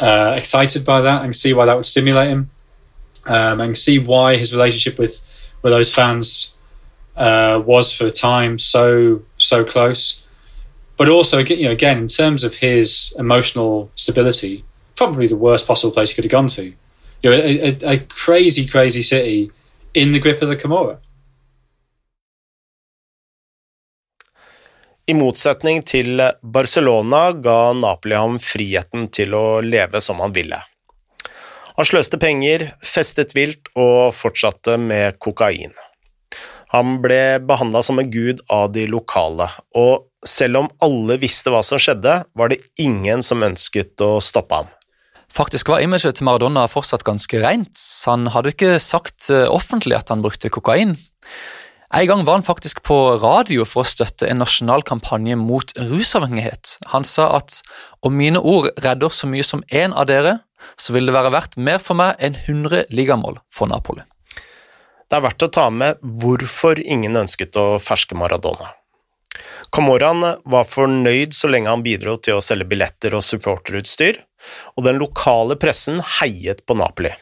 uh, 0.00 0.34
excited 0.36 0.84
by 0.84 1.00
that. 1.02 1.20
I 1.20 1.24
can 1.24 1.34
see 1.34 1.52
why 1.52 1.66
that 1.66 1.74
would 1.74 1.86
stimulate 1.86 2.30
him. 2.30 2.50
Um, 3.26 3.60
I 3.60 3.66
can 3.66 3.74
see 3.74 3.98
why 3.98 4.36
his 4.36 4.54
relationship 4.54 4.98
with 4.98 5.22
with 5.62 5.72
those 5.72 5.92
fans 5.92 6.54
uh, 7.16 7.60
was 7.64 7.92
for 7.92 8.06
a 8.06 8.10
time 8.10 8.58
so 8.58 9.22
so 9.36 9.64
close. 9.64 10.24
But 10.96 11.08
also, 11.08 11.38
you 11.38 11.64
know, 11.64 11.72
again, 11.72 11.98
in 11.98 12.08
terms 12.08 12.44
of 12.44 12.56
his 12.56 13.14
emotional 13.18 13.90
stability, 13.96 14.64
probably 14.94 15.26
the 15.26 15.36
worst 15.36 15.66
possible 15.66 15.92
place 15.92 16.10
he 16.10 16.14
could 16.14 16.24
have 16.24 16.30
gone 16.30 16.48
to. 16.48 16.72
You 17.22 17.30
know, 17.30 17.38
a, 17.38 17.70
a, 17.70 17.92
a 17.94 17.98
crazy, 18.08 18.66
crazy 18.66 19.02
city 19.02 19.50
in 19.94 20.12
the 20.12 20.20
grip 20.20 20.42
of 20.42 20.48
the 20.48 20.56
Camorra. 20.56 20.98
I 25.06 25.14
motsetning 25.14 25.84
til 25.86 26.18
Barcelona 26.42 27.30
ga 27.32 27.72
Napoli 27.78 28.16
ham 28.18 28.40
friheten 28.42 29.06
til 29.14 29.36
å 29.38 29.60
leve 29.62 30.00
som 30.02 30.18
han 30.18 30.34
ville. 30.34 30.58
Han 31.76 31.86
sløste 31.86 32.18
penger, 32.18 32.72
festet 32.82 33.36
vilt 33.36 33.70
og 33.78 34.10
fortsatte 34.16 34.74
med 34.82 35.20
kokain. 35.22 35.76
Han 36.74 36.96
ble 37.04 37.38
behandla 37.46 37.84
som 37.86 38.00
en 38.02 38.10
gud 38.10 38.42
av 38.50 38.72
de 38.74 38.88
lokale, 38.90 39.46
og 39.78 40.08
selv 40.26 40.64
om 40.64 40.70
alle 40.82 41.20
visste 41.22 41.52
hva 41.54 41.62
som 41.62 41.78
skjedde, 41.78 42.16
var 42.34 42.50
det 42.50 42.64
ingen 42.82 43.22
som 43.22 43.46
ønsket 43.46 44.02
å 44.02 44.16
stoppe 44.24 44.58
ham. 44.58 44.72
Faktisk 45.32 45.68
var 45.68 45.82
imaget 45.84 46.18
til 46.18 46.26
Maradona 46.28 46.64
fortsatt 46.70 47.04
ganske 47.06 47.40
rent. 47.42 47.76
Han 48.06 48.30
hadde 48.32 48.54
ikke 48.54 48.76
sagt 48.82 49.28
eh, 49.30 49.46
offentlig 49.50 49.98
at 49.98 50.12
han 50.12 50.24
brukte 50.24 50.52
kokain. 50.52 50.96
En 51.94 52.06
gang 52.06 52.24
var 52.26 52.38
han 52.38 52.46
faktisk 52.46 52.82
på 52.82 52.96
radio 53.22 53.64
for 53.68 53.84
å 53.84 53.88
støtte 53.88 54.26
en 54.26 54.40
nasjonal 54.42 54.82
kampanje 54.86 55.36
mot 55.38 55.70
rusavhengighet. 55.78 56.78
Han 56.92 57.06
sa 57.06 57.28
at 57.38 57.60
om 58.02 58.16
mine 58.18 58.42
ord 58.42 58.72
redder 58.82 59.12
så 59.14 59.30
mye 59.30 59.46
som 59.46 59.62
én 59.70 59.94
av 59.94 60.08
dere, 60.10 60.40
så 60.76 60.96
vil 60.96 61.06
det 61.06 61.14
være 61.14 61.30
verdt 61.34 61.56
mer 61.62 61.78
for 61.82 61.98
meg 61.98 62.18
enn 62.18 62.34
100 62.34 62.90
ligamål 62.90 63.38
for 63.54 63.70
Napoli. 63.70 64.02
Det 65.06 65.20
er 65.20 65.22
verdt 65.22 65.46
å 65.46 65.52
ta 65.52 65.68
med 65.70 66.00
hvorfor 66.02 66.80
ingen 66.82 67.14
ønsket 67.20 67.54
å 67.60 67.76
ferske 67.82 68.18
Maradona. 68.18 68.72
Camoran 69.74 70.22
var 70.44 70.66
fornøyd 70.68 71.34
så 71.36 71.50
lenge 71.50 71.72
han 71.72 71.84
bidro 71.84 72.16
til 72.22 72.38
å 72.38 72.44
selge 72.44 72.68
billetter 72.70 73.16
og 73.16 73.24
supporterutstyr, 73.26 74.18
og 74.76 74.86
den 74.86 75.00
lokale 75.02 75.58
pressen 75.60 76.02
heiet 76.18 76.62
på 76.66 76.76
Napoli. 76.78 77.12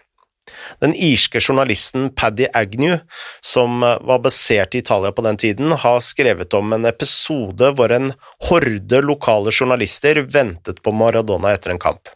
Den 0.83 0.92
irske 0.94 1.40
journalisten 1.40 2.11
Paddy 2.14 2.47
Agnew, 2.52 2.99
som 3.40 3.80
var 3.80 4.21
basert 4.25 4.75
i 4.75 4.83
Italia 4.83 5.12
på 5.12 5.25
den 5.25 5.38
tiden, 5.40 5.73
har 5.73 6.02
skrevet 6.04 6.54
om 6.54 6.75
en 6.76 6.85
episode 6.88 7.71
hvor 7.78 7.94
en 7.94 8.12
horde 8.49 9.00
lokale 9.02 9.54
journalister 9.54 10.21
ventet 10.26 10.83
på 10.85 10.92
Maradona 10.92 11.54
etter 11.54 11.75
en 11.75 11.83
kamp. 11.83 12.12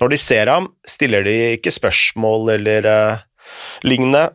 Når 0.00 0.12
de 0.12 0.18
ser 0.20 0.50
ham, 0.50 0.68
stiller 0.88 1.24
de 1.26 1.34
ikke 1.56 1.72
spørsmål 1.72 2.54
eller 2.56 2.88
uh, 2.88 3.24
lignende, 3.86 4.28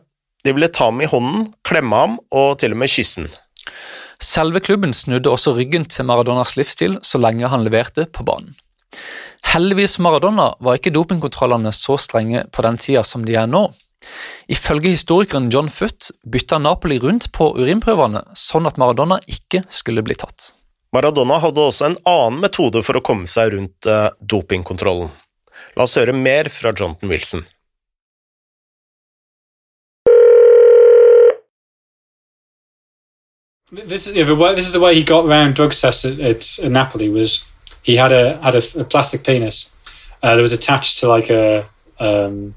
de 0.44 0.54
ville 0.54 0.70
ta 0.72 0.88
ham 0.88 1.02
i 1.02 1.08
hånden, 1.10 1.48
klemme 1.66 1.98
ham 1.98 2.18
og 2.34 2.58
til 2.62 2.74
og 2.74 2.82
med 2.82 2.92
kysse 2.92 3.24
ham. 3.24 3.30
Selve 4.18 4.60
klubben 4.60 4.94
snudde 4.94 5.30
også 5.30 5.54
ryggen 5.54 5.84
til 5.86 6.06
Maradonas 6.08 6.56
livsstil 6.58 6.96
så 7.06 7.20
lenge 7.22 7.50
han 7.50 7.62
leverte 7.66 8.08
på 8.10 8.26
banen. 8.26 8.56
Heldigvis 9.46 9.98
Maradona 10.02 10.50
var 10.64 10.78
ikke 10.78 10.90
dopingkontrollene 10.94 11.70
så 11.72 11.94
strenge 12.00 12.42
på 12.50 12.64
den 12.66 12.78
tida 12.82 13.04
som 13.06 13.22
de 13.24 13.36
er 13.38 13.46
nå. 13.46 13.68
Ifølge 14.50 14.90
historikeren 14.94 15.48
John 15.52 15.68
Foot 15.70 16.10
bytta 16.26 16.58
Napoli 16.58 16.98
rundt 17.02 17.30
på 17.34 17.52
urinprøvene, 17.58 18.24
sånn 18.34 18.66
at 18.66 18.78
Maradona 18.80 19.20
ikke 19.30 19.62
skulle 19.70 20.02
bli 20.06 20.18
tatt. 20.18 20.52
Maradona 20.94 21.38
hadde 21.42 21.62
også 21.68 21.90
en 21.90 21.98
annen 22.08 22.42
metode 22.42 22.82
for 22.82 22.98
å 22.98 23.04
komme 23.04 23.28
seg 23.30 23.52
rundt 23.54 23.88
uh, 23.90 24.08
dopingkontrollen. 24.18 25.10
La 25.76 25.84
oss 25.84 25.98
høre 26.00 26.14
mer 26.16 26.48
fra 26.50 26.72
Jonathan 26.72 27.12
Wilson. 27.12 27.44
This, 33.70 34.10
yeah, 34.14 34.24
the 34.24 34.34
way, 34.34 34.54
this 34.54 34.66
is 34.66 34.72
the 34.72 34.80
way 34.80 34.94
he 34.94 35.04
got 35.04 35.26
around 35.26 35.54
drug 35.54 35.72
tests 35.72 36.04
at, 36.04 36.18
at, 36.20 36.70
Napoli. 36.70 37.10
Was 37.10 37.48
he 37.82 37.96
had 37.96 38.12
a 38.12 38.38
had 38.38 38.54
a, 38.54 38.80
a 38.80 38.84
plastic 38.84 39.24
penis 39.24 39.74
uh, 40.22 40.36
that 40.36 40.40
was 40.42 40.52
attached 40.52 40.98
to 41.00 41.08
like 41.08 41.28
a 41.28 41.68
um, 42.00 42.54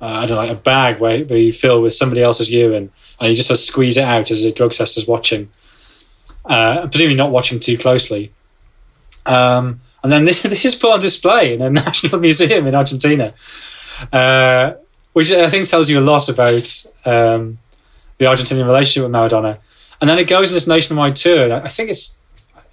uh, 0.00 0.06
I 0.06 0.26
don't 0.26 0.36
know, 0.36 0.42
like 0.42 0.50
a 0.50 0.60
bag 0.60 1.00
where, 1.00 1.24
where 1.24 1.38
you 1.38 1.52
fill 1.52 1.80
with 1.80 1.94
somebody 1.94 2.22
else's 2.22 2.52
urine, 2.52 2.90
and 3.20 3.30
you 3.30 3.36
just 3.36 3.48
sort 3.48 3.58
of 3.58 3.64
squeeze 3.64 3.96
it 3.96 4.04
out 4.04 4.30
as 4.30 4.44
a 4.44 4.52
drug 4.52 4.72
test 4.72 4.98
is 4.98 5.06
watching. 5.06 5.50
Uh, 6.44 6.86
presumably 6.88 7.16
not 7.16 7.30
watching 7.30 7.58
too 7.58 7.78
closely. 7.78 8.32
Um, 9.24 9.80
and 10.02 10.12
then 10.12 10.24
this 10.24 10.42
this 10.42 10.64
is 10.64 10.74
put 10.74 10.92
on 10.92 11.00
display 11.00 11.54
in 11.54 11.62
a 11.62 11.70
national 11.84 12.20
museum 12.20 12.66
in 12.66 12.74
Argentina, 12.74 13.34
uh, 14.12 14.72
which 15.12 15.32
I 15.32 15.48
think 15.48 15.68
tells 15.68 15.88
you 15.88 16.00
a 16.00 16.02
lot 16.02 16.28
about 16.28 16.86
um, 17.04 17.58
the 18.18 18.26
Argentinian 18.26 18.66
relationship 18.66 19.04
with 19.04 19.12
Maradona. 19.12 19.58
And 20.00 20.10
then 20.10 20.18
it 20.18 20.28
goes 20.28 20.50
on 20.50 20.54
this 20.54 20.66
nationwide 20.66 21.16
tour. 21.16 21.52
I 21.52 21.68
think 21.68 21.90
it's 21.90 22.16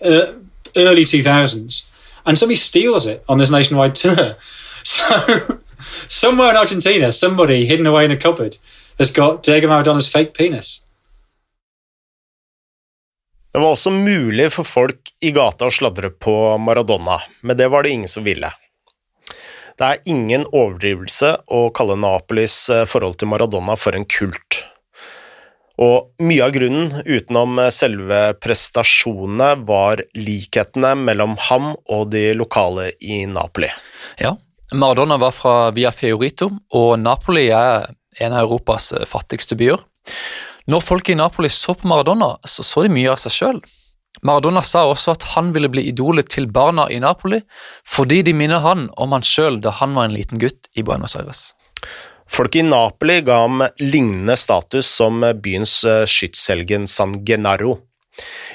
uh, 0.02 0.34
early 0.76 1.06
2000s. 1.06 1.88
And 2.26 2.38
somebody 2.38 2.56
steals 2.56 3.08
it 3.08 3.24
on 3.28 3.38
this 3.38 3.52
nationwide 3.52 3.96
tour. 3.96 4.36
So 4.84 5.14
somewhere 6.08 6.50
in 6.50 6.58
Argentina, 6.58 7.12
somebody 7.14 7.66
hidden 7.66 7.86
away 7.86 8.06
in 8.06 8.12
a 8.12 8.18
cupboard 8.18 8.58
has 8.98 9.12
got 9.12 9.44
Diego 9.44 9.68
Maradona's 9.68 10.10
fake 10.10 10.34
penis. 10.34 10.88
Det 13.54 13.60
var 13.60 13.68
også 13.68 13.90
mulig 13.92 14.52
for 14.54 14.64
folk 14.64 15.12
i 15.20 15.32
gata 15.36 15.68
å 15.68 15.74
sladre 15.76 16.10
på 16.10 16.58
Maradona, 16.58 17.20
men 17.42 17.58
det 17.58 17.68
var 17.68 17.84
det 17.84 17.92
ingen 17.94 18.08
som 18.08 18.24
ville. 18.24 18.50
Det 19.78 19.88
er 19.88 20.02
ingen 20.06 20.46
overdrivelse 20.48 21.34
å 21.52 21.66
kalle 21.76 21.98
Napolis 22.00 22.56
forhold 22.88 23.20
til 23.20 23.28
Maradona 23.28 23.76
for 23.76 23.98
en 23.98 24.06
kult. 24.08 24.64
Og 25.82 26.12
mye 26.22 26.46
av 26.46 26.54
grunnen, 26.54 26.92
utenom 27.06 27.58
selve 27.74 28.20
prestasjonene, 28.38 29.56
var 29.66 30.04
likhetene 30.14 30.94
mellom 31.00 31.34
ham 31.50 31.72
og 31.90 32.12
de 32.14 32.28
lokale 32.38 32.92
i 33.02 33.24
Napoli. 33.26 33.72
Ja, 34.22 34.36
Maradona 34.74 35.18
var 35.18 35.34
fra 35.36 35.56
Via 35.76 35.92
Fiorito, 35.92 36.52
og 36.78 37.00
Napoli 37.02 37.50
er 37.50 37.90
en 38.22 38.36
av 38.36 38.46
Europas 38.46 38.92
fattigste 39.10 39.58
byer. 39.58 39.82
Når 40.70 40.84
folk 40.86 41.10
i 41.10 41.18
Napoli 41.18 41.50
så 41.50 41.74
på 41.74 41.90
Maradona, 41.90 42.36
så 42.46 42.64
så 42.64 42.86
de 42.86 42.94
mye 42.94 43.10
av 43.12 43.20
seg 43.20 43.36
sjøl. 43.36 43.64
Maradona 44.28 44.62
sa 44.62 44.84
også 44.86 45.16
at 45.16 45.26
han 45.34 45.50
ville 45.56 45.72
bli 45.72 45.88
idolet 45.90 46.30
til 46.30 46.46
barna 46.52 46.86
i 46.92 47.00
Napoli, 47.02 47.42
fordi 47.88 48.22
de 48.28 48.36
minner 48.38 48.62
han 48.62 48.90
om 49.02 49.16
han 49.18 49.26
sjøl 49.26 49.58
da 49.64 49.74
han 49.82 49.98
var 49.98 50.08
en 50.08 50.16
liten 50.16 50.40
gutt 50.40 50.70
i 50.78 50.86
Buenos 50.86 51.18
Aires. 51.18 51.50
Folk 52.32 52.56
i 52.56 52.64
Napoli 52.64 53.20
ga 53.28 53.42
ham 53.44 53.64
lignende 53.80 54.38
status 54.40 54.88
som 54.88 55.24
byens 55.44 55.82
skytshelgen 56.08 56.88
San 56.88 57.18
Genaro. 57.28 57.78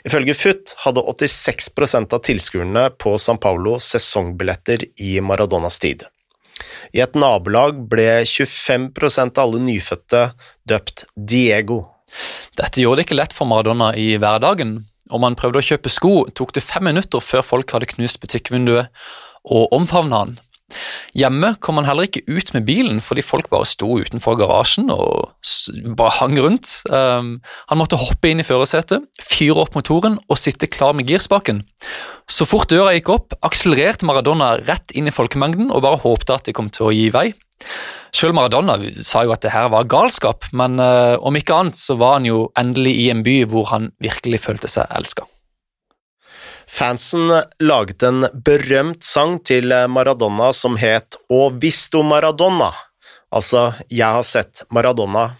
Ifølge 0.04 0.34
FUT 0.34 0.74
hadde 0.84 1.02
86% 1.02 2.14
av 2.14 2.22
tilskuerne 2.24 2.88
på 2.98 3.16
San 3.18 3.38
Paulo 3.42 3.76
sesongbilletter 3.82 4.86
i 5.02 5.18
Maradonas 5.20 5.78
tid. 5.82 6.04
I 6.92 7.02
et 7.04 7.16
nabolag 7.18 7.78
ble 7.90 8.08
25% 8.24 9.36
av 9.36 9.44
alle 9.44 9.62
nyfødte 9.66 10.22
døpt 10.68 11.06
Diego. 11.16 11.82
Dette 12.56 12.80
gjorde 12.80 13.02
det 13.02 13.08
ikke 13.08 13.18
lett 13.18 13.36
for 13.36 13.48
Maradona 13.50 13.92
i 13.98 14.14
hverdagen. 14.20 14.78
Om 15.12 15.26
han 15.26 15.36
prøvde 15.38 15.60
å 15.60 15.68
kjøpe 15.68 15.92
sko, 15.92 16.14
tok 16.34 16.54
det 16.56 16.64
fem 16.64 16.86
minutter 16.88 17.22
før 17.22 17.44
folk 17.46 17.74
hadde 17.74 17.90
knust 17.92 18.20
butikkvinduet 18.22 18.88
og 19.46 19.74
omfavna 19.76 20.24
han. 20.24 20.36
Hjemme 21.16 21.52
kom 21.62 21.78
han 21.78 21.86
heller 21.86 22.08
ikke 22.08 22.24
ut 22.26 22.50
med 22.56 22.66
bilen 22.66 22.98
fordi 23.04 23.22
folk 23.24 23.48
bare 23.52 23.68
sto 23.68 23.96
utenfor 24.02 24.36
garasjen 24.40 24.90
og 24.92 25.30
bare 25.98 26.16
hang 26.18 26.36
rundt. 26.42 26.72
Um, 26.90 27.36
han 27.70 27.80
måtte 27.80 28.00
hoppe 28.00 28.32
inn 28.32 28.42
i 28.42 28.46
førersetet, 28.46 29.06
fyre 29.22 29.62
opp 29.62 29.78
motoren 29.78 30.18
og 30.26 30.40
sitte 30.40 30.68
klar 30.70 30.96
med 30.96 31.08
girspaken. 31.08 31.62
Så 32.28 32.48
fort 32.48 32.72
døra 32.72 32.96
gikk 32.96 33.12
opp, 33.14 33.36
akselererte 33.46 34.08
Maradona 34.08 34.56
rett 34.66 34.94
inn 34.98 35.06
i 35.08 35.14
folkemengden 35.14 35.70
og 35.70 35.84
bare 35.86 36.02
håpte 36.02 36.34
at 36.34 36.48
de 36.48 36.56
kom 36.56 36.72
til 36.74 36.88
å 36.88 36.94
gi 36.94 37.08
vei. 37.14 37.28
Selv 38.16 38.36
Maradona 38.36 38.76
sa 39.04 39.22
jo 39.24 39.32
at 39.32 39.44
det 39.44 39.54
her 39.54 39.70
var 39.72 39.88
galskap, 39.88 40.48
men 40.56 40.80
uh, 40.82 41.16
om 41.22 41.38
ikke 41.38 41.56
annet 41.56 41.78
så 41.78 41.96
var 42.00 42.18
han 42.18 42.28
jo 42.28 42.50
endelig 42.58 42.96
i 43.06 43.08
en 43.14 43.24
by 43.26 43.38
hvor 43.48 43.70
han 43.72 43.92
virkelig 44.02 44.42
følte 44.44 44.70
seg 44.72 44.90
elska. 44.98 45.28
Fansen 46.70 47.30
laget 47.62 48.02
en 48.02 48.26
berømt 48.44 49.04
sang 49.04 49.38
til 49.44 49.70
Maradona 49.88 50.50
som 50.52 50.76
het 50.76 51.16
Å 51.30 51.48
visto 51.62 52.02
Maradona, 52.02 52.72
altså 53.30 53.70
Jeg 53.88 54.18
har 54.18 54.26
sett 54.26 54.64
Maradona. 54.74 55.36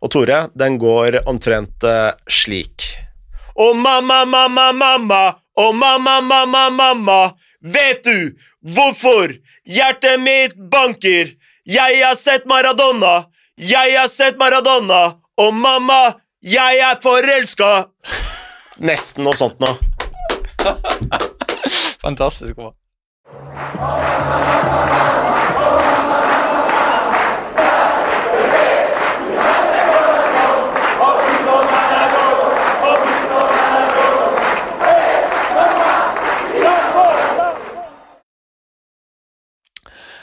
Og 0.00 0.12
Tore, 0.12 0.46
den 0.56 0.78
går 0.80 1.20
omtrent 1.28 1.84
eh, 1.84 2.12
slik. 2.28 2.86
Å 3.60 3.72
mamma, 3.76 4.22
mamma, 4.24 4.70
mamma, 4.72 5.22
å 5.60 5.72
mamma, 5.76 6.20
mamma, 6.24 6.62
mamma, 6.72 7.18
vet 7.60 8.04
du 8.06 8.32
hvorfor 8.74 9.34
hjertet 9.68 10.20
mitt 10.22 10.56
banker? 10.72 11.34
Jeg 11.68 12.00
har 12.00 12.16
sett 12.16 12.48
Maradona, 12.48 13.26
jeg 13.60 13.96
har 13.98 14.08
sett 14.08 14.40
Maradona, 14.40 15.20
og 15.36 15.52
mamma, 15.54 16.16
jeg 16.40 16.80
er 16.80 16.96
forelska! 17.04 17.70
Nesten 18.80 19.28
noe 19.28 19.36
sånt 19.36 19.60
nå. 19.60 19.74
Fantastisk 22.02 22.56
bra. 22.56 22.74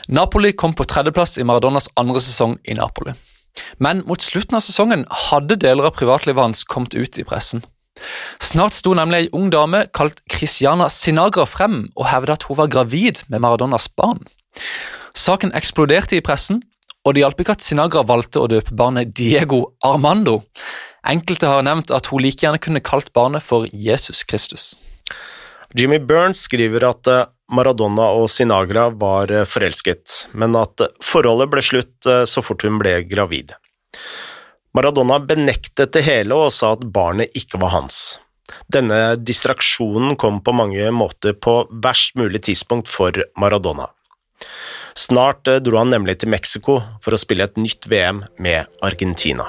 Napoli 0.08 0.54
kom 0.54 0.74
på 0.74 0.84
tredjeplass 0.84 1.38
i 1.38 1.44
Maradonas 1.44 1.90
andre 2.00 2.22
sesong 2.24 2.58
i 2.64 2.74
Napoli. 2.74 3.12
Men 3.78 4.06
mot 4.08 4.22
slutten 4.22 4.56
av 4.56 4.64
sesongen 4.64 5.04
hadde 5.28 5.58
deler 5.60 5.90
av 5.90 5.98
privatlivet 5.98 6.42
hans 6.42 6.64
kommet 6.64 6.96
ut 6.96 7.18
i 7.18 7.26
pressen. 7.28 7.62
Snart 8.44 8.76
sto 8.78 8.94
nemlig 8.98 9.26
ei 9.26 9.30
ung 9.36 9.52
dame 9.54 9.86
kalt 9.96 10.22
Christiana 10.32 10.90
Sinagra 10.94 11.46
frem 11.50 11.86
og 11.96 12.10
hevda 12.12 12.38
at 12.38 12.48
hun 12.48 12.60
var 12.60 12.72
gravid 12.72 13.24
med 13.32 13.44
Maradonas 13.44 13.90
barn. 13.90 14.24
Saken 15.18 15.54
eksploderte 15.58 16.18
i 16.18 16.24
pressen, 16.26 16.62
og 17.08 17.16
det 17.16 17.24
hjalp 17.24 17.42
ikke 17.42 17.56
at 17.58 17.64
Sinagra 17.66 18.04
valgte 18.06 18.44
å 18.44 18.50
døpe 18.52 18.76
barnet 18.78 19.14
Diego 19.16 19.64
Armando. 19.86 20.42
Enkelte 21.08 21.50
har 21.50 21.64
nevnt 21.64 21.94
at 21.96 22.10
hun 22.12 22.22
like 22.22 22.44
gjerne 22.44 22.62
kunne 22.62 22.84
kalt 22.84 23.14
barnet 23.16 23.46
for 23.46 23.68
Jesus 23.72 24.26
Kristus. 24.28 24.76
Jimmy 25.78 26.00
Burns 26.00 26.46
skriver 26.48 26.86
at 26.90 27.10
eh, 27.12 27.26
Maradona 27.54 28.10
og 28.18 28.28
Sinagra 28.32 28.90
var 28.96 29.32
eh, 29.32 29.48
forelsket, 29.48 30.28
men 30.36 30.56
at 30.60 30.84
forholdet 31.04 31.52
ble 31.52 31.64
slutt 31.64 32.10
eh, 32.10 32.24
så 32.28 32.44
fort 32.44 32.66
hun 32.68 32.80
ble 32.82 33.02
gravid. 33.08 33.54
Maradona 34.78 35.18
benektet 35.26 35.96
det 35.96 36.04
hele 36.06 36.38
og 36.38 36.52
sa 36.54 36.76
at 36.76 36.84
barnet 36.94 37.34
ikke 37.38 37.58
var 37.64 37.74
hans. 37.74 38.20
Denne 38.70 39.18
distraksjonen 39.18 40.14
kom 40.22 40.38
på 40.46 40.54
mange 40.54 40.92
måter 40.94 41.34
på 41.34 41.64
verst 41.84 42.14
mulig 42.20 42.44
tidspunkt 42.46 42.92
for 42.92 43.16
Maradona. 43.42 43.90
Snart 44.98 45.50
dro 45.66 45.82
han 45.82 45.90
nemlig 45.94 46.20
til 46.22 46.30
Mexico 46.30 46.78
for 47.02 47.18
å 47.18 47.22
spille 47.22 47.50
et 47.50 47.58
nytt 47.58 47.90
VM 47.90 48.22
med 48.44 48.70
Argentina. 48.86 49.48